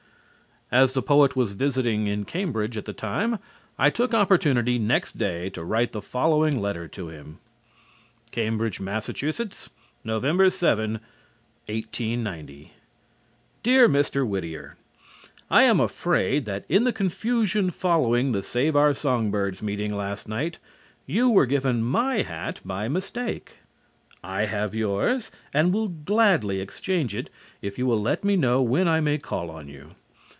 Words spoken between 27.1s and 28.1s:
it if you will